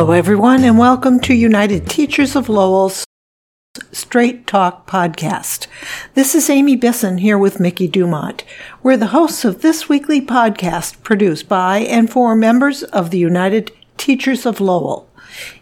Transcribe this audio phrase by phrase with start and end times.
[0.00, 3.04] Hello, everyone, and welcome to United Teachers of Lowell's
[3.92, 5.66] Straight Talk podcast.
[6.14, 8.42] This is Amy Bisson here with Mickey Dumont.
[8.82, 13.72] We're the hosts of this weekly podcast produced by and for members of the United
[13.98, 15.06] Teachers of Lowell.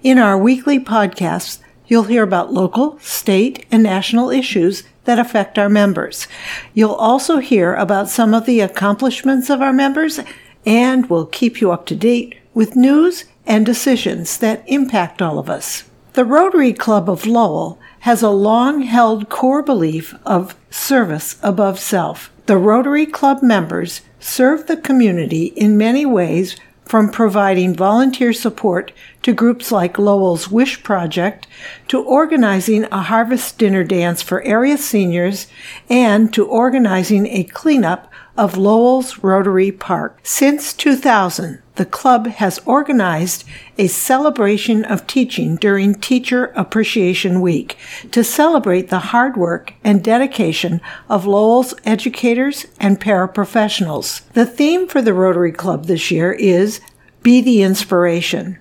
[0.05, 1.59] In our weekly podcasts,
[1.89, 6.29] you'll hear about local, state, and national issues that affect our members.
[6.75, 10.21] You'll also hear about some of the accomplishments of our members,
[10.65, 15.51] and we'll keep you up to date with news and decisions that impact all of
[15.51, 15.85] us.
[16.13, 22.31] The Rotary Club of Lowell has a long held core belief of service above self.
[22.47, 29.33] The Rotary Club members serve the community in many ways from providing volunteer support to
[29.33, 31.47] groups like Lowell's Wish Project,
[31.89, 35.49] to organizing a harvest dinner dance for area seniors,
[35.91, 40.19] and to organizing a cleanup of Lowell's Rotary Park.
[40.23, 43.45] Since 2000, the club has organized
[43.79, 47.79] a celebration of teaching during Teacher Appreciation Week
[48.11, 54.23] to celebrate the hard work and dedication of Lowell's educators and paraprofessionals.
[54.33, 56.81] The theme for the Rotary Club this year is
[57.23, 58.59] Be the Inspiration.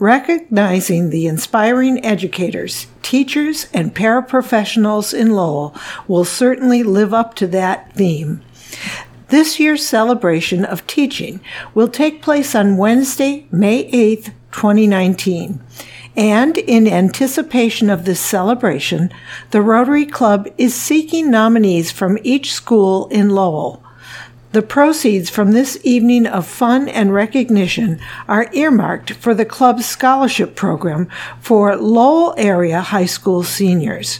[0.00, 5.74] Recognizing the inspiring educators, teachers, and paraprofessionals in Lowell
[6.08, 8.42] will certainly live up to that theme.
[9.30, 11.38] This year's celebration of teaching
[11.72, 15.60] will take place on Wednesday, May 8th, 2019.
[16.16, 19.12] And in anticipation of this celebration,
[19.52, 23.84] the Rotary Club is seeking nominees from each school in Lowell.
[24.50, 30.56] The proceeds from this evening of fun and recognition are earmarked for the club's scholarship
[30.56, 31.08] program
[31.40, 34.18] for Lowell area high school seniors.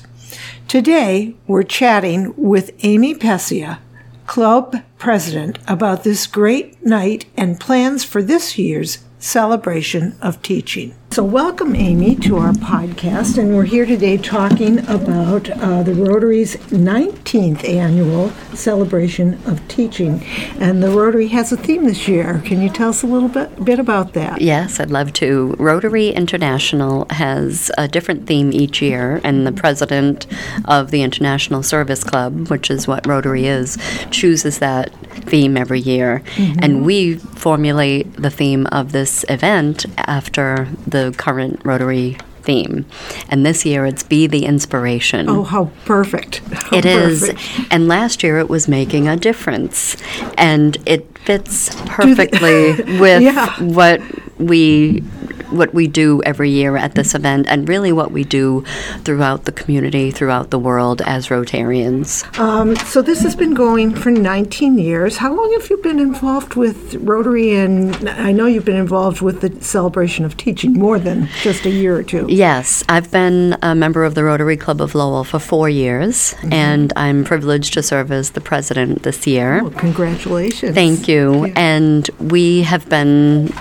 [0.69, 3.81] Today, we're chatting with Amy Pessia,
[4.29, 10.95] club president about this great night and plans for this year's celebration of teaching.
[11.13, 13.37] So, welcome, Amy, to our podcast.
[13.37, 20.23] And we're here today talking about uh, the Rotary's 19th annual celebration of teaching.
[20.61, 22.41] And the Rotary has a theme this year.
[22.45, 24.41] Can you tell us a little bit, bit about that?
[24.41, 25.57] Yes, I'd love to.
[25.59, 30.29] Rotary International has a different theme each year, and the president
[30.67, 33.79] of the International Service Club, which is what Rotary is,
[34.13, 34.95] chooses that
[35.25, 36.23] theme every year.
[36.37, 36.61] Mm-hmm.
[36.63, 42.87] And we formulate the theme of this event after the the current Rotary theme.
[43.29, 45.29] And this year it's Be the Inspiration.
[45.29, 46.39] Oh, how perfect.
[46.39, 47.41] How it perfect.
[47.41, 47.67] is.
[47.71, 49.97] And last year it was Making a Difference.
[50.37, 53.63] And it fits perfectly with yeah.
[53.63, 54.01] what
[54.39, 55.03] we
[55.51, 58.65] what we do every year at this event and really what we do
[59.05, 62.39] throughout the community, throughout the world as Rotarians.
[62.39, 65.17] Um, so this has been going for 19 years.
[65.17, 67.55] How long have you been involved with Rotary?
[67.55, 71.71] And I know you've been involved with the celebration of teaching more than just a
[71.71, 72.27] year or two.
[72.29, 76.53] Yes, I've been a member of the Rotary Club of Lowell for four years, mm-hmm.
[76.53, 79.61] and I'm privileged to serve as the president this year.
[79.63, 80.75] Oh, congratulations.
[80.75, 81.47] Thank you.
[81.47, 81.53] Yeah.
[81.57, 83.53] And we have been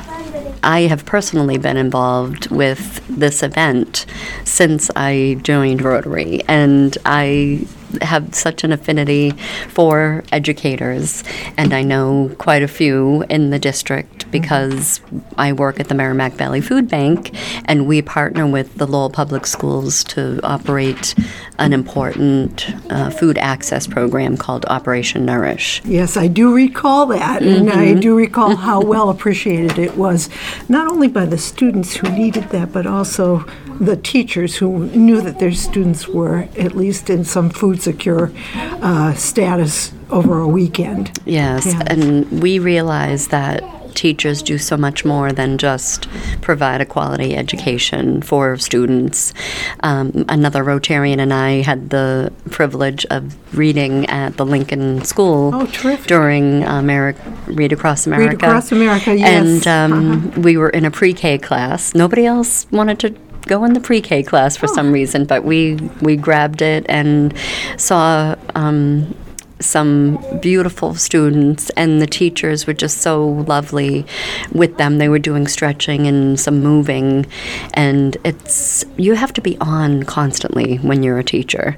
[0.63, 4.05] I have personally been involved with this event
[4.43, 7.65] since I joined Rotary, and I
[8.01, 9.31] have such an affinity
[9.69, 11.23] for educators,
[11.57, 15.01] and I know quite a few in the district because
[15.37, 17.31] I work at the Merrimack Valley Food Bank,
[17.65, 21.15] and we partner with the Lowell Public Schools to operate
[21.57, 25.81] an important uh, food access program called Operation Nourish.
[25.85, 27.61] Yes, I do recall that, mm-hmm.
[27.61, 27.99] and I mm-hmm.
[27.99, 30.29] do recall how well appreciated it was,
[30.67, 33.45] not only by the students who needed that, but also
[33.79, 38.31] the teachers who knew that their students were at least in some food secure
[38.81, 41.19] uh, status over a weekend.
[41.25, 43.63] Yes, yes, and we realize that
[43.99, 46.07] teachers do so much more than just
[46.41, 49.33] provide a quality education for students.
[49.81, 56.03] Um, another Rotarian and I had the privilege of reading at the Lincoln School oh,
[56.07, 56.81] during uh,
[57.47, 58.29] Read Across America.
[58.29, 59.65] Read Across America, yes.
[59.67, 60.41] And um, uh-huh.
[60.41, 61.93] we were in a pre K class.
[61.93, 64.73] Nobody else wanted to go in the pre-K class for oh.
[64.73, 67.33] some reason, but we we grabbed it and
[67.77, 69.13] saw um,
[69.59, 74.05] some beautiful students, and the teachers were just so lovely
[74.53, 74.99] with them.
[74.99, 77.25] They were doing stretching and some moving,
[77.73, 81.75] and it's you have to be on constantly when you're a teacher.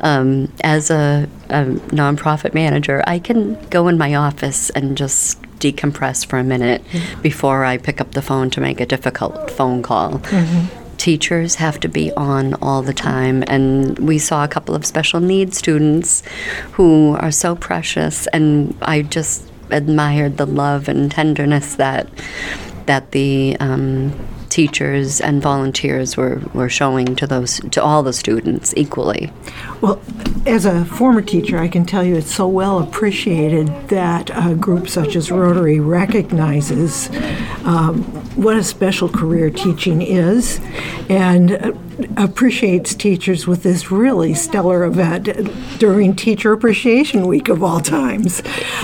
[0.00, 6.26] Um, as a, a nonprofit manager, I can go in my office and just decompress
[6.26, 7.22] for a minute mm-hmm.
[7.22, 10.18] before I pick up the phone to make a difficult phone call.
[10.18, 13.44] Mm-hmm teachers have to be on all the time.
[13.46, 16.22] And we saw a couple of special needs students
[16.72, 22.08] who are so precious, and I just admired the love and tenderness that
[22.86, 24.12] that the um,
[24.54, 29.32] teachers and volunteers were, were showing to those to all the students equally.
[29.80, 30.00] Well,
[30.46, 34.88] as a former teacher, I can tell you it's so well appreciated that a group
[34.88, 37.10] such as Rotary recognizes
[37.64, 38.04] um,
[38.36, 40.60] what a special career teaching is
[41.08, 41.72] and uh,
[42.16, 45.24] appreciates teachers with this really stellar event
[45.80, 48.40] during Teacher Appreciation Week of all times.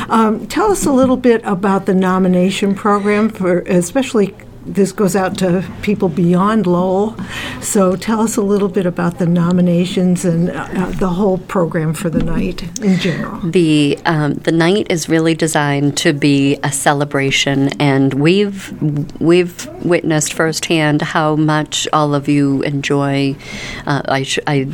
[0.08, 4.34] Um, tell us a little bit about the nomination program for especially
[4.64, 7.16] this goes out to people beyond Lowell.
[7.60, 12.10] So tell us a little bit about the nominations and uh, the whole program for
[12.10, 13.40] the night in general.
[13.40, 20.34] The um, the night is really designed to be a celebration, and we've we've witnessed
[20.34, 23.36] firsthand how much all of you enjoy.
[23.86, 24.68] Uh, I, sh- I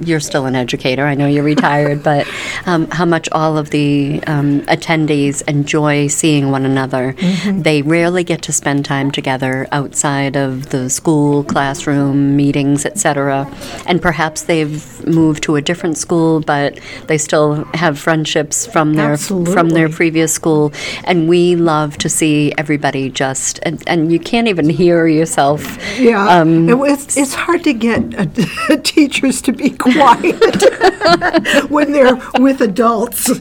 [0.00, 1.04] you're still an educator.
[1.04, 2.26] I know you're retired, but
[2.66, 7.14] um, how much all of the um, attendees enjoy seeing one another.
[7.14, 7.62] Mm-hmm.
[7.62, 13.50] They rarely get to spend time together outside of the school, classroom, meetings, etc.
[13.86, 19.12] And perhaps they've moved to a different school, but they still have friendships from their
[19.12, 19.52] Absolutely.
[19.52, 20.72] from their previous school.
[21.04, 25.78] And we love to see everybody just and, and you can't even hear yourself.
[25.98, 30.40] Yeah, um, it's, it's hard to get uh, teachers to be quiet
[31.68, 33.30] when they're with adults.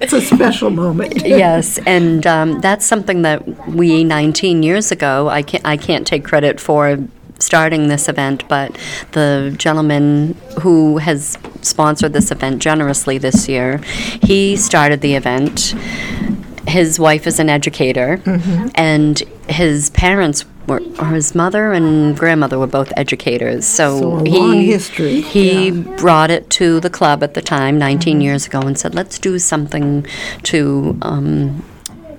[0.00, 1.26] It's a special moment.
[1.26, 5.28] yes, and um, that's something that we 19 years ago.
[5.28, 6.98] I can't I can't take credit for
[7.38, 8.76] starting this event, but
[9.12, 13.78] the gentleman who has sponsored this event generously this year,
[14.22, 15.74] he started the event.
[16.66, 18.68] His wife is an educator, mm-hmm.
[18.74, 19.18] and
[19.48, 23.66] his parents were, or his mother and grandmother were both educators.
[23.66, 25.20] So, so he history.
[25.20, 25.96] He yeah.
[25.96, 28.20] brought it to the club at the time, 19 mm-hmm.
[28.22, 30.06] years ago, and said, "Let's do something
[30.44, 31.64] to." Um,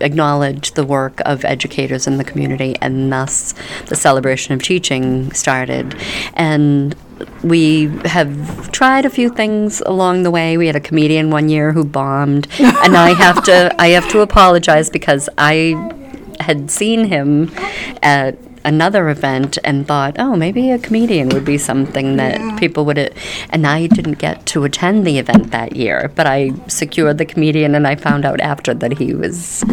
[0.02, 3.54] acknowledge the work of educators in the community, and thus
[3.88, 5.96] the celebration of teaching started.
[6.34, 6.96] And
[7.44, 10.58] we have tried a few things along the way.
[10.58, 14.20] We had a comedian one year who bombed, and I have to I have to
[14.22, 15.94] apologize because I
[16.40, 17.52] had seen him
[18.02, 22.58] at another event and thought, oh, maybe a comedian would be something that yeah.
[22.58, 22.98] people would.
[23.52, 27.76] And I didn't get to attend the event that year, but I secured the comedian,
[27.76, 29.64] and I found out after that he was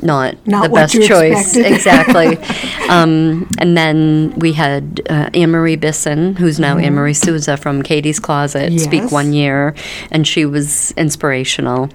[0.00, 1.56] not, not the best choice.
[1.56, 1.72] Expected.
[1.72, 2.88] exactly.
[2.88, 6.84] um, and then we had uh, Anne Marie Bisson, who's now mm.
[6.84, 8.84] Anne Marie Souza from Katie's Closet, yes.
[8.84, 9.74] speak one year,
[10.10, 11.90] and she was inspirational.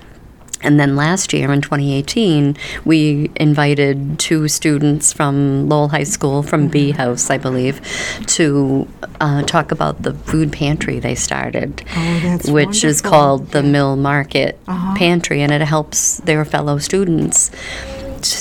[0.63, 6.68] And then last year in 2018, we invited two students from Lowell High School, from
[6.68, 7.81] Bee House, I believe,
[8.27, 8.88] to
[9.19, 12.89] uh, talk about the food pantry they started, oh, which wonderful.
[12.89, 14.95] is called the Mill Market uh-huh.
[14.98, 17.51] Pantry, and it helps their fellow students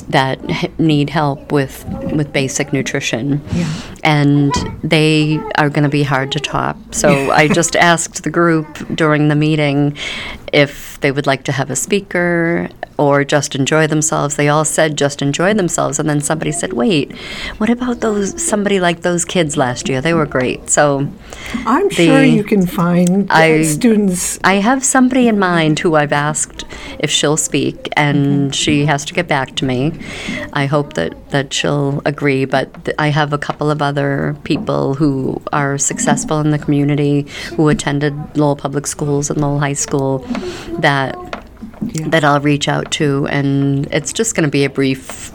[0.08, 0.38] that
[0.78, 1.84] need help with
[2.14, 3.72] with basic nutrition, yeah.
[4.04, 4.52] and
[4.82, 6.76] they are going to be hard to top.
[6.92, 9.96] So I just asked the group during the meeting
[10.52, 12.68] if they would like to have a speaker
[12.98, 14.36] or just enjoy themselves.
[14.36, 17.16] They all said just enjoy themselves, and then somebody said, "Wait,
[17.58, 20.00] what about those somebody like those kids last year?
[20.00, 21.08] They were great." So
[21.66, 24.38] I'm the, sure you can find I, students.
[24.44, 26.64] I have somebody in mind who I've asked
[26.98, 29.92] if she'll speak, and she has to get back to me.
[30.52, 34.94] I hope that that she'll agree, but th- I have a couple of other people
[34.94, 40.24] who are successful in the community who attended Lowell Public Schools and Lowell High School
[40.80, 41.16] that
[41.82, 42.08] yeah.
[42.08, 45.32] that I'll reach out to, and it's just going to be a brief,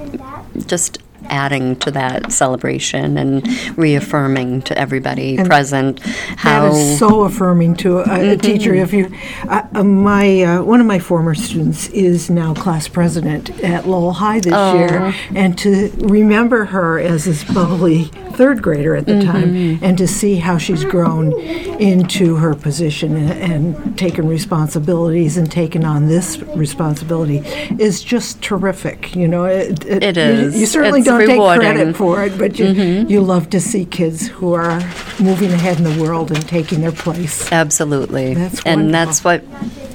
[0.65, 0.99] just
[1.29, 3.45] adding to that celebration and
[3.77, 8.29] reaffirming to everybody and present how that is so affirming to a, mm-hmm.
[8.31, 8.73] a teacher.
[8.73, 9.11] If you,
[9.47, 14.13] uh, uh, my uh, one of my former students is now class president at Lowell
[14.13, 14.77] High this oh.
[14.77, 19.31] year, and to remember her as this bubbly third grader at the mm-hmm.
[19.31, 21.33] time, and to see how she's grown
[21.81, 27.39] into her position and, and taken responsibilities and taken on this responsibility
[27.79, 29.15] is just terrific.
[29.15, 30.53] You know, it, it, it is.
[30.53, 31.61] You, you certainly it's don't rewarding.
[31.61, 33.09] take credit for it, but you, mm-hmm.
[33.09, 34.79] you love to see kids who are
[35.19, 37.51] moving ahead in the world and taking their place.
[37.51, 39.41] Absolutely, that's and that's what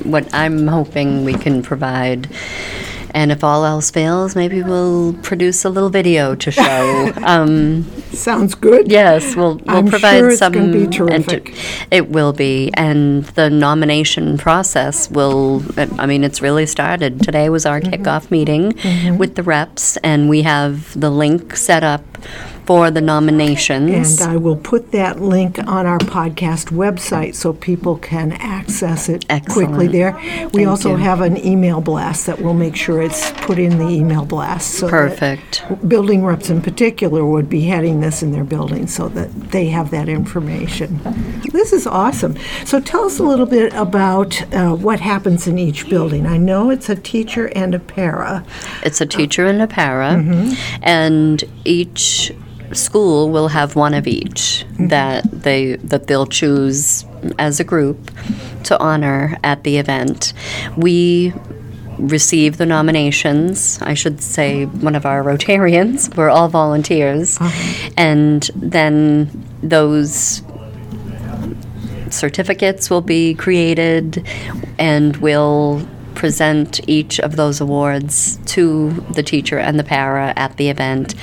[0.05, 2.29] what I'm hoping we can provide
[3.15, 7.13] and if all else fails, maybe we'll produce a little video to show.
[7.23, 8.91] Um, Sounds good.
[8.91, 10.73] Yes, we'll we'll I'm provide sure it's some.
[10.73, 11.49] be terrific.
[11.51, 15.63] enter- it will be, and the nomination process will.
[15.99, 17.23] I mean, it's really started.
[17.23, 18.75] Today was our kickoff meeting
[19.19, 22.03] with the reps, and we have the link set up
[22.67, 24.21] for the nominations.
[24.21, 29.25] And I will put that link on our podcast website so people can access it
[29.49, 30.13] quickly there.
[30.17, 30.97] We Thank also you.
[30.97, 34.75] have an email blast that will make sure it's put in the email blast.
[34.75, 35.65] So Perfect.
[35.89, 39.91] building reps in particular would be heading this in their building so that they have
[39.91, 41.01] that information.
[41.53, 42.37] This is awesome.
[42.65, 46.27] So tell us a little bit about uh, what happens in each building.
[46.27, 48.45] I know it's a teacher and a para.
[48.85, 50.83] It's a teacher and a para, Mm-hmm.
[50.83, 52.33] and each
[52.75, 54.89] school will have one of each Mm-hmm.
[54.89, 57.05] that they that they'll choose
[57.39, 58.11] as a group
[58.65, 60.33] to honor at the event.
[60.77, 61.33] We
[61.99, 63.79] receive the nominations.
[63.83, 66.17] I should say one of our Rotarians.
[66.17, 67.91] We're all volunteers, Uh-huh.
[67.97, 69.31] and then
[69.63, 70.43] those
[72.11, 74.27] certificates will be created
[74.79, 75.87] and we'll
[76.23, 81.17] present each of those awards to the teacher and the para at the event.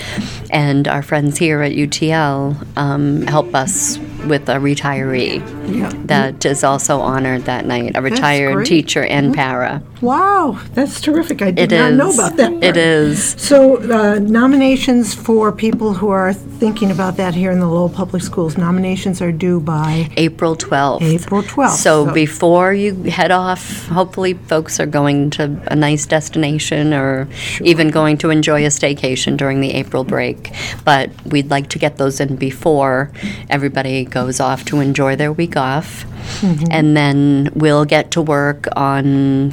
[0.49, 3.97] And our friends here at UTL um, help us
[4.29, 5.91] with a retiree Yeah.
[6.05, 9.81] that is also honored that night, a retired teacher and para.
[10.01, 11.41] Wow, that's terrific.
[11.41, 11.97] I did It not is.
[11.97, 12.51] know about that.
[12.53, 12.77] It part.
[12.77, 13.35] is.
[13.37, 18.21] So, uh, nominations for people who are thinking about that here in the Lowell Public
[18.23, 21.01] Schools, nominations are due by April 12th.
[21.01, 21.75] April 12th.
[21.87, 27.27] So, before you head off, hopefully folks are going to a nice destination or
[27.61, 30.51] even going to enjoy a staycation during the April break.
[30.85, 33.11] But we'd like to get those in before
[33.49, 36.03] everybody goes off to enjoy their week off.
[36.41, 36.65] Mm-hmm.
[36.71, 39.49] And then we'll get to work on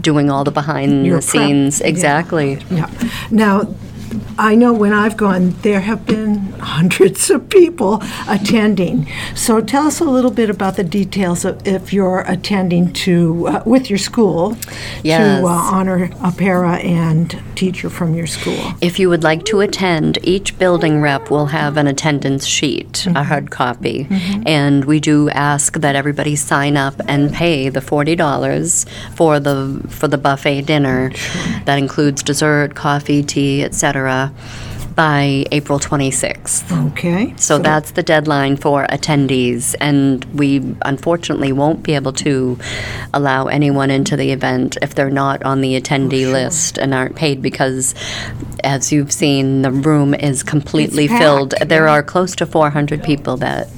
[0.00, 1.80] doing all the behind Your the prep, scenes.
[1.80, 1.86] yeah.
[1.86, 2.58] Exactly.
[2.70, 2.90] Yeah.
[3.30, 3.62] Now,
[4.38, 9.06] I know when I've gone, there have been hundreds of people attending.
[9.34, 13.62] So tell us a little bit about the details of if you're attending to uh,
[13.66, 14.56] with your school
[15.02, 15.40] Yes.
[15.40, 18.72] to uh, honor a para and teacher from your school.
[18.80, 23.24] If you would like to attend, each building rep will have an attendance sheet, a
[23.24, 24.06] hard copy,
[24.46, 29.80] and we do ask that everybody sign up and pay the forty dollars for the
[29.88, 31.10] for the buffet dinner.
[31.64, 33.97] That includes dessert, coffee, tea, etc.
[34.94, 36.72] By April twenty sixth.
[36.72, 37.32] Okay.
[37.36, 42.58] So that's the deadline for attendees, and we unfortunately won't be able to
[43.14, 47.14] allow anyone into the event if they're not on the attendee oh, list and aren't
[47.14, 47.94] paid because,
[48.64, 51.50] as you've seen, the room is completely It's filled.
[51.52, 51.92] packed, There yeah.
[51.92, 53.68] are close to 400 people that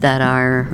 [0.00, 0.68] that are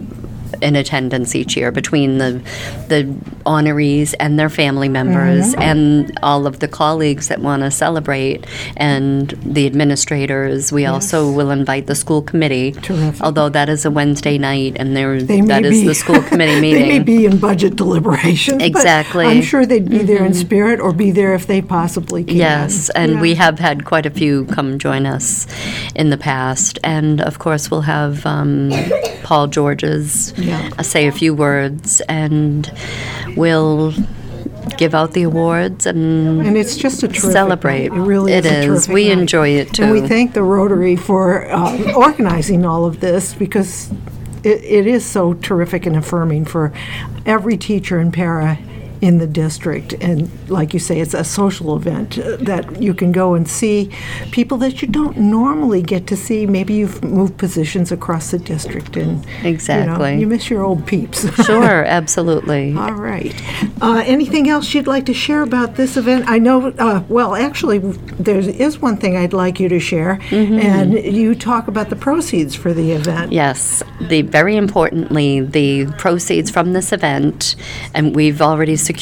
[0.63, 2.41] in attendance each year between the
[2.89, 3.05] the
[3.47, 5.63] honorees and their family members Mm-hmm.
[5.63, 8.47] and all of the colleagues that want to celebrate
[8.77, 10.73] and the administrators.
[10.73, 13.21] We also will invite the school committee, Terrific.
[13.23, 16.83] although that is a Wednesday night and there that is be- the school committee meeting.
[16.83, 18.59] they may be in budget deliberations.
[18.59, 19.27] but Exactly.
[19.27, 22.37] I'm sure they'd be there in spirit or be there if they possibly can.
[22.37, 25.47] Yes, and we have had quite a few come join us
[25.95, 26.79] in the past.
[26.85, 28.71] And of course, we'll have um,
[29.23, 30.71] Paul George's Yeah.
[30.79, 32.71] uh, say a few words, and
[33.37, 33.93] we'll
[34.79, 37.89] give out the awards and And it's just a terrific Celebrate.
[37.91, 37.99] night.
[37.99, 38.83] It really It is.
[38.83, 38.89] is.
[38.89, 39.19] We night.
[39.19, 39.83] enjoy it, too.
[39.85, 43.91] And we thank the Rotary for uh, organizing all of this because
[44.43, 46.73] it, it is so terrific and affirming for
[47.27, 48.59] every teacher in para
[49.05, 49.93] in the district.
[50.01, 53.91] And like you say, it's a social event that you can go and see
[54.33, 56.47] people that you don't normally get to see.
[56.47, 60.19] Maybe you've moved positions across the district and you know, Exactly.
[60.19, 61.19] you miss your old peeps.
[61.45, 62.75] sure, absolutely.
[62.75, 63.35] All right.
[63.83, 66.25] Uh, anything else you'd like to share about this event?
[66.27, 67.79] I know, uh, well, actually,
[68.19, 72.55] there is one thing I'd like you to share, and you talk about the proceeds
[72.55, 73.33] for the event.
[73.33, 77.55] Yes, the very importantly, the proceeds from this event,
[77.93, 78.94] and we've already secured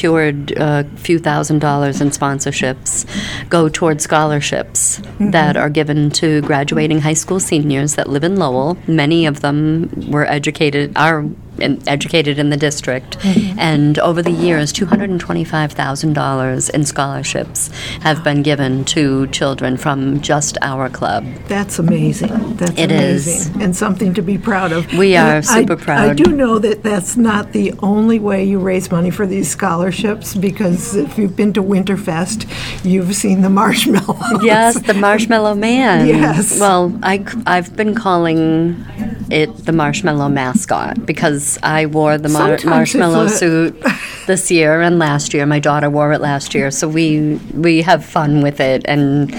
[0.56, 3.06] a few thousand dollars in sponsorships,
[3.48, 5.30] go toward scholarships mm-hmm.
[5.30, 8.76] that are given to graduating high school seniors that live in Lowell.
[8.86, 11.24] Many of them were educated are
[11.58, 16.68] in, educated in the district, and over the years, two hundred and twenty-five thousand dollars
[16.68, 17.68] in scholarships
[18.00, 21.24] have been given to children from just our club.
[21.48, 22.56] That's amazing.
[22.56, 23.26] That's It is.
[23.26, 23.62] amazing.
[23.62, 24.92] And something to be proud of.
[24.94, 26.10] We are I- super I proud.
[26.10, 30.34] I do know that that's not the only way you raise money for these scholarships,
[30.34, 32.46] because if you've been to Winterfest,
[32.84, 34.42] you've seen the marshmallows.
[34.42, 36.06] Yes, the Marshmallow Man.
[36.06, 36.58] Yes.
[36.58, 38.84] Well, I, I, have been calling
[39.32, 43.74] it the marshmallow mascot because I wore the mar- marshmallow suit
[44.26, 45.46] this year and last year.
[45.46, 49.30] My daughter wore it last year, so we we have fun with it, and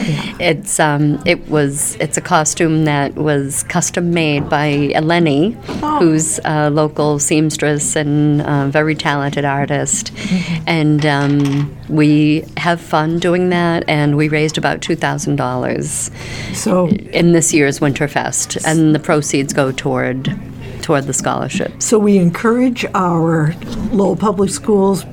[0.42, 6.00] it's um it was it's a costume that was custom made by Eleni, Oh.
[6.00, 10.64] who's a local seamstress and uh, very talented artist, Mm-hmm.
[10.68, 16.10] and um, we have fun doing that, and we raised about two thousand dollars
[16.54, 20.34] So, in this year's Winterfest, and the proceeds go toward
[20.82, 21.70] toward the scholarship.
[21.82, 23.54] so we encourage our
[23.92, 25.04] Lowell Public Schools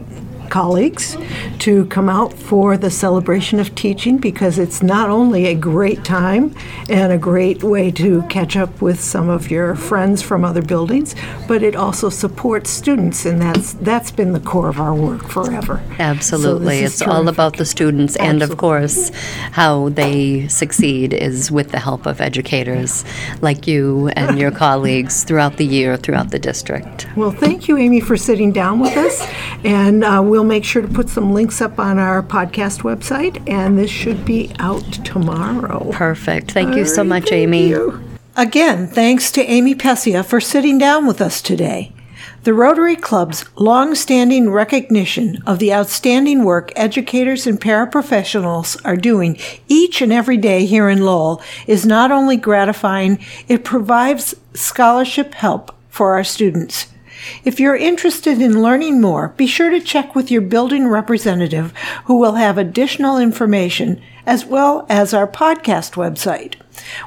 [0.50, 1.16] colleagues
[1.61, 6.54] to come out for the celebration of teaching because it's not only a great time
[6.88, 11.14] and a great way to catch up with some of your friends from other buildings,
[11.49, 15.83] but it also supports students, and that's that's been the core of our work forever.
[15.99, 16.80] Absolutely.
[16.80, 19.11] So it's is all about the students, and of course,
[19.52, 23.04] how they succeed is with the help of educators
[23.40, 27.07] like you and your colleagues throughout the year, throughout the district.
[27.16, 29.26] Well, thank you, Amy, for sitting down with us.
[29.64, 33.78] And uh, we'll make sure to put some links up on our podcast website, and
[33.78, 35.90] this should be out tomorrow.
[35.92, 36.52] Perfect.
[36.52, 37.68] Thank you so right, much, Amy.
[37.68, 38.02] you.
[38.37, 41.92] Again, thanks to Amy Pessia for sitting down with us today.
[42.42, 50.00] The Rotary Club's long-standing recognition of the outstanding work educators and paraprofessionals are doing each
[50.00, 56.14] and every day here in Lowell is not only gratifying, it provides scholarship help for
[56.14, 56.87] our students.
[57.45, 61.73] If you're interested in learning more, be sure to check with your building representative
[62.05, 66.55] who will have additional information as well as our podcast website.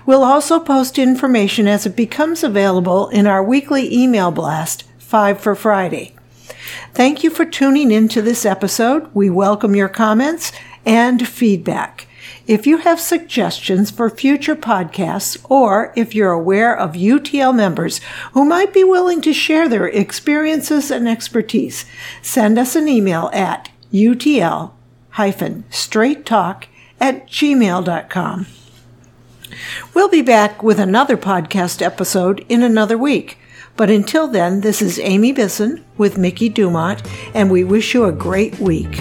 [0.05, 5.55] We'll also post information as it becomes available in our weekly email blast, 5 for
[5.55, 6.15] Friday.
[6.93, 9.09] Thank you for tuning in to this episode.
[9.13, 10.51] We welcome your comments
[10.85, 12.07] and feedback.
[12.45, 18.01] If you have suggestions for future podcasts, or if you're aware of UTL members
[18.33, 21.85] who might be willing to share their experiences and expertise,
[22.21, 26.65] send us an email at utl-straighttalk
[26.99, 28.47] at gmail.com.
[29.93, 33.37] We'll be back with another podcast episode in another week.
[33.77, 38.11] But until then, this is Amy Bisson with Mickey Dumont, and we wish you a
[38.11, 38.99] great week.